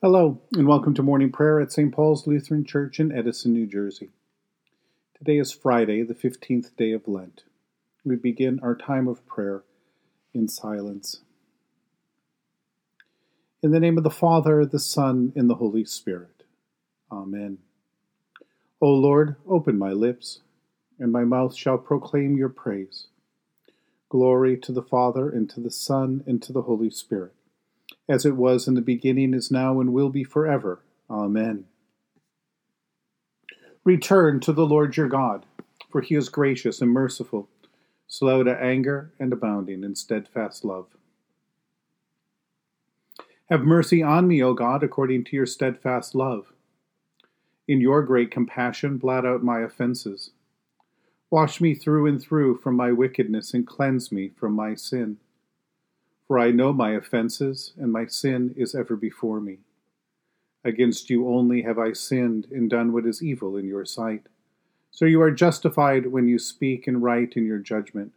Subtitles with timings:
[0.00, 1.92] Hello, and welcome to morning prayer at St.
[1.92, 4.10] Paul's Lutheran Church in Edison, New Jersey.
[5.18, 7.42] Today is Friday, the 15th day of Lent.
[8.04, 9.64] We begin our time of prayer
[10.32, 11.22] in silence.
[13.60, 16.44] In the name of the Father, the Son, and the Holy Spirit.
[17.10, 17.58] Amen.
[18.80, 20.42] O Lord, open my lips,
[21.00, 23.08] and my mouth shall proclaim your praise.
[24.08, 27.34] Glory to the Father, and to the Son, and to the Holy Spirit
[28.08, 30.80] as it was in the beginning, is now, and will be forever.
[31.10, 31.64] Amen.
[33.84, 35.46] Return to the Lord your God,
[35.90, 37.48] for he is gracious and merciful,
[38.06, 40.86] slow to anger, and abounding in steadfast love.
[43.50, 46.52] Have mercy on me, O God, according to your steadfast love.
[47.66, 50.32] In your great compassion, blot out my offenses.
[51.30, 55.18] Wash me through and through from my wickedness and cleanse me from my sin.
[56.28, 59.60] For I know my offenses, and my sin is ever before me.
[60.62, 64.26] Against you only have I sinned and done what is evil in your sight.
[64.90, 68.12] So you are justified when you speak and write in your judgment.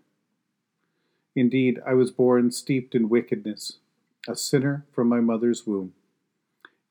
[1.36, 3.78] Indeed, I was born steeped in wickedness,
[4.28, 5.94] a sinner from my mother's womb.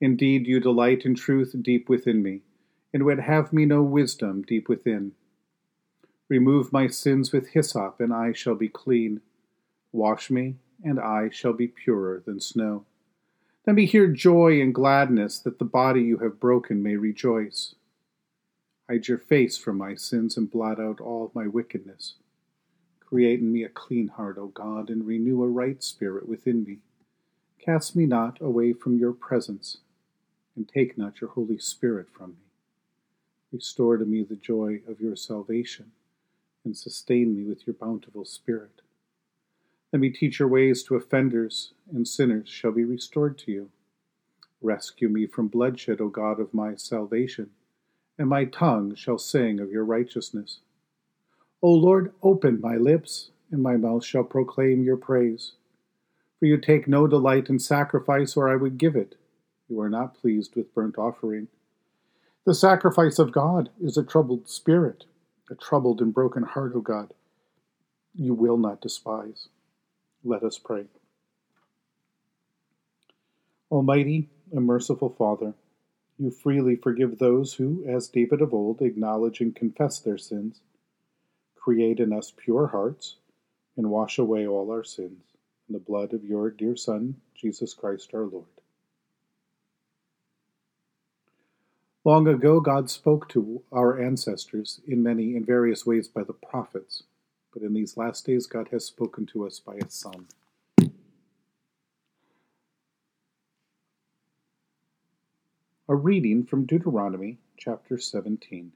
[0.00, 2.40] Indeed, you delight in truth deep within me,
[2.94, 5.12] and would have me know wisdom deep within.
[6.30, 9.20] Remove my sins with hyssop, and I shall be clean.
[9.92, 12.84] Wash me, and I shall be purer than snow.
[13.66, 17.74] Let me hear joy and gladness, that the body you have broken may rejoice.
[18.88, 22.14] Hide your face from my sins and blot out all my wickedness.
[22.98, 26.78] Create in me a clean heart, O God, and renew a right spirit within me.
[27.58, 29.78] Cast me not away from your presence,
[30.56, 32.46] and take not your Holy Spirit from me.
[33.52, 35.92] Restore to me the joy of your salvation,
[36.64, 38.80] and sustain me with your bountiful Spirit.
[39.92, 43.70] Let me teach your ways to offenders, and sinners shall be restored to you.
[44.62, 47.50] Rescue me from bloodshed, O God of my salvation,
[48.16, 50.60] and my tongue shall sing of your righteousness.
[51.60, 55.52] O Lord, open my lips, and my mouth shall proclaim your praise.
[56.38, 59.16] For you take no delight in sacrifice, or I would give it.
[59.68, 61.48] You are not pleased with burnt offering.
[62.46, 65.04] The sacrifice of God is a troubled spirit,
[65.50, 67.12] a troubled and broken heart, O God.
[68.14, 69.48] You will not despise.
[70.24, 70.84] Let us pray.
[73.70, 75.54] Almighty and merciful Father,
[76.18, 80.60] you freely forgive those who, as David of old, acknowledge and confess their sins.
[81.54, 83.16] Create in us pure hearts
[83.76, 85.22] and wash away all our sins
[85.68, 88.44] in the blood of your dear Son, Jesus Christ our Lord.
[92.04, 97.04] Long ago, God spoke to our ancestors in many and various ways by the prophets
[97.52, 100.26] but in these last days God has spoken to us by His Son.
[105.88, 108.72] A reading from Deuteronomy chapter 17.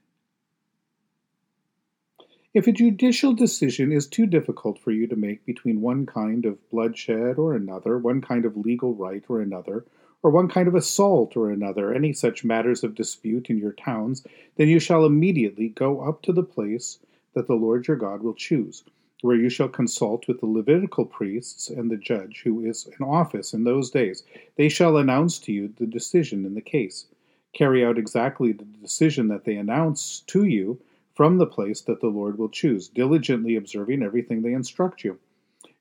[2.53, 6.69] If a judicial decision is too difficult for you to make between one kind of
[6.69, 9.85] bloodshed or another, one kind of legal right or another,
[10.23, 14.25] or one kind of assault or another, any such matters of dispute in your towns,
[14.55, 16.99] then you shall immediately go up to the place
[17.35, 18.83] that the Lord your God will choose,
[19.21, 23.53] where you shall consult with the Levitical priests and the judge who is in office
[23.53, 24.23] in those days.
[24.55, 27.05] They shall announce to you the decision in the case.
[27.53, 30.79] Carry out exactly the decision that they announce to you
[31.13, 35.17] from the place that the Lord will choose, diligently observing everything they instruct you.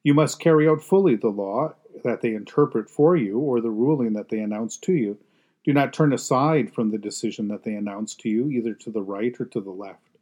[0.05, 4.13] You must carry out fully the law that they interpret for you or the ruling
[4.13, 5.19] that they announce to you.
[5.65, 9.03] Do not turn aside from the decision that they announce to you, either to the
[9.03, 10.14] right or to the left.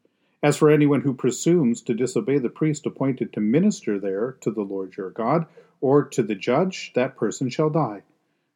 [0.42, 4.62] As for anyone who presumes to disobey the priest appointed to minister there to the
[4.62, 5.46] Lord your God,
[5.80, 8.02] or to the judge, that person shall die.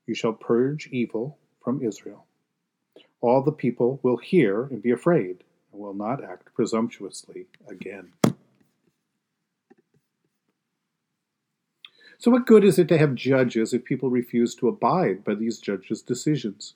[0.06, 2.26] You shall purge evil from Israel.
[3.20, 8.12] All the people will hear and be afraid, and will not act presumptuously again.
[12.18, 15.58] So, what good is it to have judges if people refuse to abide by these
[15.58, 16.74] judges' decisions,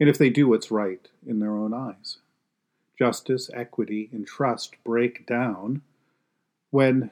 [0.00, 2.18] and if they do what's right in their own eyes?
[2.98, 5.82] Justice, equity, and trust break down
[6.70, 7.10] when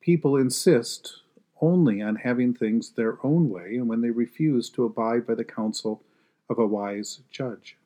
[0.00, 1.22] people insist
[1.60, 5.44] only on having things their own way and when they refuse to abide by the
[5.44, 6.02] counsel
[6.48, 7.76] of a wise judge.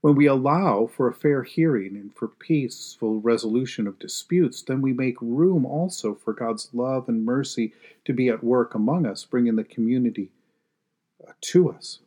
[0.00, 4.92] When we allow for a fair hearing and for peaceful resolution of disputes, then we
[4.92, 7.72] make room also for God's love and mercy
[8.04, 10.30] to be at work among us, bringing the community
[11.40, 11.98] to us.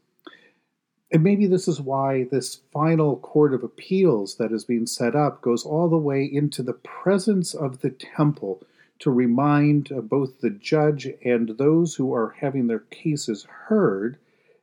[1.14, 5.42] And maybe this is why this final court of appeals that is being set up
[5.42, 8.64] goes all the way into the presence of the temple
[9.00, 14.18] to remind uh, both the judge and those who are having their cases heard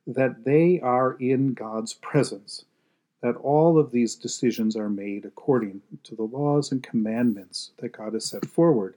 [0.06, 2.64] that they are in God's presence,
[3.20, 8.14] that all of these decisions are made according to the laws and commandments that God
[8.14, 8.94] has set forward,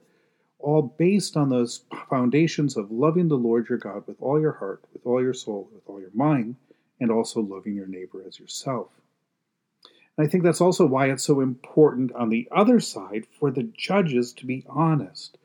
[0.58, 4.82] all based on those foundations of loving the Lord your God with all your heart,
[4.94, 6.56] with all your soul, with all your mind,
[7.02, 8.88] and also loving your neighbor as yourself.
[10.16, 13.64] And I think that's also why it's so important on the other side for the
[13.76, 15.36] judges to be honest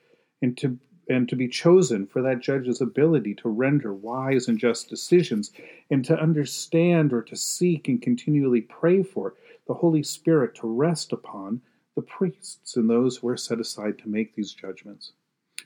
[0.42, 0.78] and to
[1.10, 5.54] and to be chosen for that judge's ability to render wise and just decisions
[5.90, 9.34] and to understand or to seek and continually pray for
[9.68, 11.62] the Holy Spirit to rest upon
[11.96, 15.14] the priests and those who are set aside to make these judgments.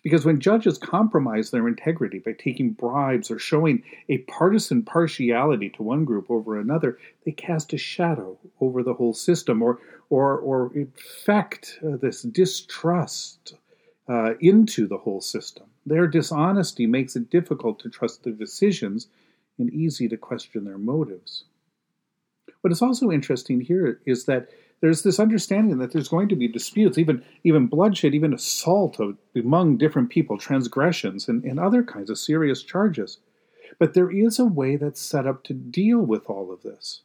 [0.03, 5.83] Because when judges compromise their integrity by taking bribes or showing a partisan partiality to
[5.83, 10.71] one group over another, they cast a shadow over the whole system or, or, or
[10.75, 13.56] infect uh, this distrust
[14.09, 15.68] uh, into the whole system.
[15.86, 19.07] Their dishonesty makes it difficult to trust their decisions
[19.59, 21.44] and easy to question their motives.
[22.62, 24.50] What is also interesting here is that
[24.81, 29.18] there's this understanding that there's going to be disputes, even even bloodshed, even assault of,
[29.36, 33.19] among different people, transgressions, and, and other kinds of serious charges.
[33.80, 37.01] But there is a way that's set up to deal with all of this.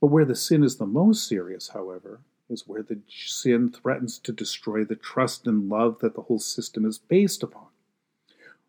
[0.00, 4.32] But where the sin is the most serious, however, is where the sin threatens to
[4.32, 7.65] destroy the trust and love that the whole system is based upon.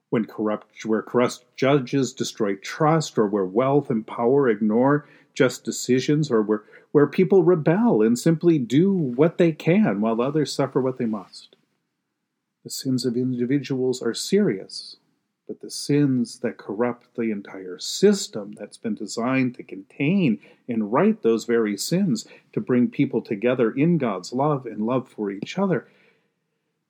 [0.09, 6.31] When corrupt, where corrupt judges destroy trust, or where wealth and power ignore just decisions,
[6.31, 10.97] or where, where people rebel and simply do what they can while others suffer what
[10.97, 11.55] they must.
[12.63, 14.97] The sins of individuals are serious,
[15.47, 21.21] but the sins that corrupt the entire system that's been designed to contain and right
[21.21, 25.87] those very sins to bring people together in God's love and love for each other.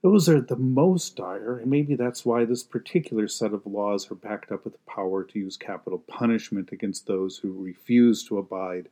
[0.09, 4.15] Those are the most dire, and maybe that's why this particular set of laws are
[4.15, 8.87] backed up with the power to use capital punishment against those who refuse to abide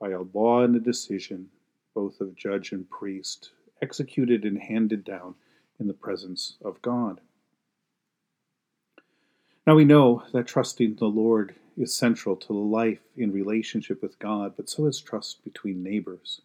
[0.00, 1.50] by a law and a decision,
[1.94, 3.50] both of judge and priest,
[3.82, 5.34] executed and handed down
[5.78, 7.20] in the presence of God.
[9.66, 14.54] Now we know that trusting the Lord is central to life in relationship with God,
[14.56, 16.40] but so is trust between neighbors.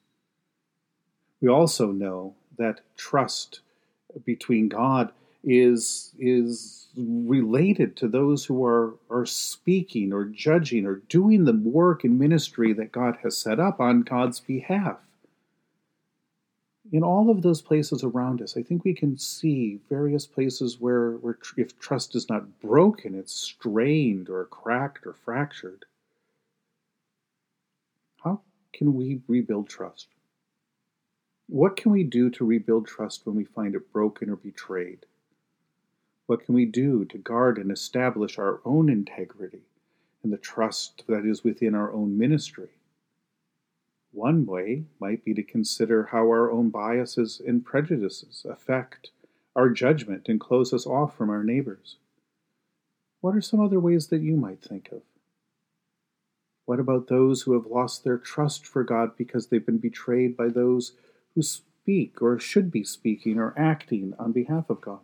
[1.39, 3.61] We also know that trust
[4.25, 5.11] between God
[5.43, 12.03] is is related to those who are are speaking or judging or doing the work
[12.03, 14.97] and ministry that God has set up on God's behalf
[16.91, 21.11] in all of those places around us, I think we can see various places where,
[21.17, 25.85] where if trust is not broken, it's strained or cracked or fractured.
[28.23, 28.41] How
[28.73, 30.07] can we rebuild trust?
[31.49, 35.07] What can we do to rebuild trust when we find it broken or betrayed?
[36.27, 39.63] What can we do to guard and establish our own integrity
[40.21, 42.69] and the trust that is within our own ministry?
[44.11, 49.09] One way might be to consider how our own biases and prejudices affect
[49.55, 51.95] our judgment and close us off from our neighbors.
[53.21, 55.01] What are some other ways that you might think of?
[56.65, 60.49] What about those who have lost their trust for God because they've been betrayed by
[60.49, 60.93] those
[61.39, 64.99] who speak or should be speaking or acting on behalf of God?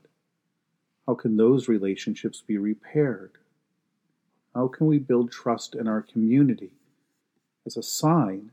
[1.08, 3.38] How can those relationships be repaired?
[4.54, 6.72] How can we build trust in our community
[7.66, 8.52] as a sign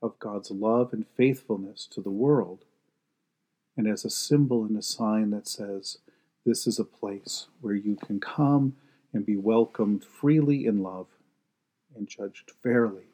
[0.00, 2.64] of God's love and faithfulness to the world,
[3.76, 5.98] and as a symbol and a sign that says,
[6.46, 8.76] This is a place where you can come
[9.12, 11.08] and be welcomed freely in love
[11.94, 13.13] and judged fairly.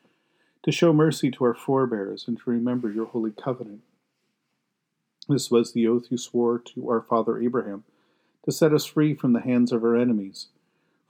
[0.63, 3.81] to show mercy to our forebears, and to remember your holy covenant.
[5.27, 7.83] This was the oath you swore to our father Abraham,
[8.45, 10.47] to set us free from the hands of our enemies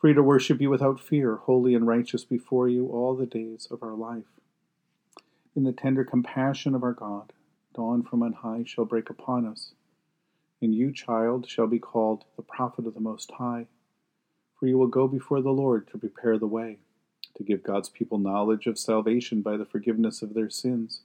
[0.02, 3.84] free to worship you without fear, holy and righteous before you all the days of
[3.84, 4.26] our life.
[5.56, 7.34] In the tender compassion of our God,
[7.76, 9.74] dawn from on high shall break upon us,
[10.60, 13.68] and you, child, shall be called the prophet of the Most High,
[14.60, 16.80] for you will go before the Lord to prepare the way,
[17.36, 21.02] to give God's people knowledge of salvation by the forgiveness of their sins.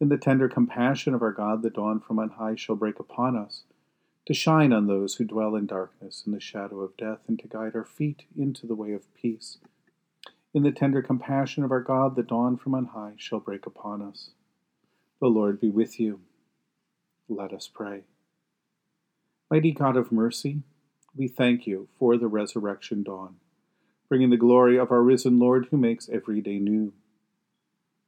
[0.00, 3.36] In the tender compassion of our God, the dawn from on high shall break upon
[3.36, 3.62] us,
[4.26, 7.48] to shine on those who dwell in darkness and the shadow of death, and to
[7.48, 9.58] guide our feet into the way of peace.
[10.52, 14.02] In the tender compassion of our God, the dawn from on high shall break upon
[14.02, 14.30] us.
[15.20, 16.20] The Lord be with you.
[17.28, 18.02] Let us pray.
[19.50, 20.62] Mighty God of mercy,
[21.16, 23.36] we thank you for the resurrection dawn,
[24.14, 26.92] bringing the glory of our risen Lord who makes every day new.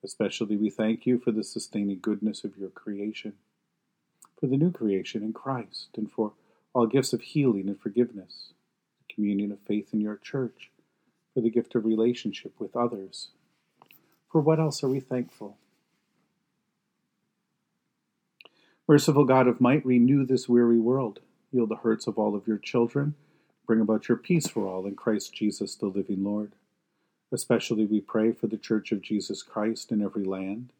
[0.04, 3.32] Especially we thank you for the sustaining goodness of your creation
[4.38, 6.34] for the new creation in Christ, and for
[6.72, 8.52] all gifts of healing and forgiveness,
[9.00, 10.70] the communion of faith in your church,
[11.34, 13.30] for the gift of relationship with others.
[14.30, 15.58] For what else are we thankful?
[18.86, 21.18] Merciful God of might, renew this weary world,
[21.50, 23.16] heal the hurts of all of your children,
[23.66, 26.52] bring about your peace for all in Christ Jesus, the living Lord.
[27.32, 30.72] Especially we pray for the Church of Jesus Christ in every land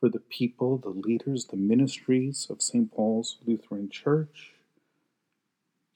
[0.00, 2.90] for the people, the leaders, the ministries of St.
[2.90, 4.52] Paul's Lutheran Church,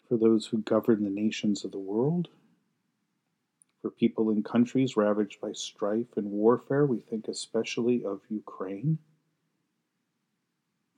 [0.06, 2.28] for those who govern the nations of the world,
[3.80, 6.84] for people in countries ravaged by strife and warfare.
[6.84, 8.98] We think especially of Ukraine.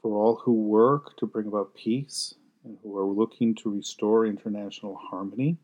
[0.02, 2.34] For all who work to bring about peace
[2.66, 5.56] and who are looking to restore international harmony.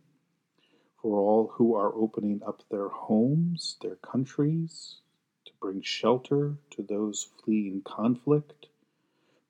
[1.02, 5.00] For all who are opening up their homes, their countries,
[5.44, 8.68] to bring shelter to those fleeing conflict,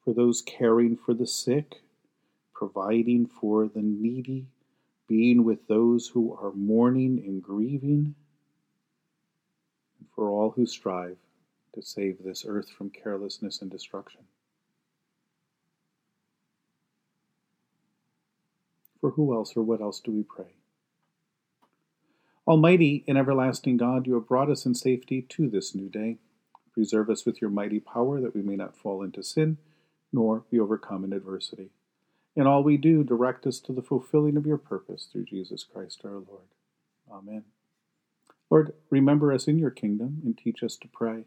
[0.02, 1.82] for those caring for the sick,
[2.54, 4.47] providing for the needy,
[5.06, 8.14] being with those who are mourning and grieving,
[9.99, 11.18] and for all who strive
[11.75, 14.23] to save this earth from carelessness and destruction.
[19.02, 20.54] For who else or what else do we pray?
[22.47, 26.18] Almighty and everlasting God, you have brought us in safety to this new day.
[26.73, 29.59] Preserve us with your mighty power that we may not fall into sin,
[30.12, 31.71] nor be overcome in adversity.
[32.37, 36.02] In all we do, direct us to the fulfilling of your purpose through Jesus Christ
[36.04, 36.47] our Lord.
[37.11, 37.42] Amen.
[38.50, 41.25] Lord, remember us in your kingdom and teach us to pray.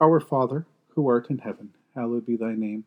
[0.00, 2.86] Our Father, who art in heaven, hallowed be thy name.